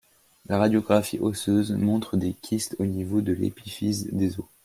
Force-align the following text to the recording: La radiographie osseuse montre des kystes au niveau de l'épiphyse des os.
La 0.47 0.57
radiographie 0.57 1.19
osseuse 1.19 1.73
montre 1.73 2.17
des 2.17 2.33
kystes 2.33 2.75
au 2.79 2.87
niveau 2.87 3.21
de 3.21 3.33
l'épiphyse 3.33 4.09
des 4.11 4.39
os. 4.39 4.45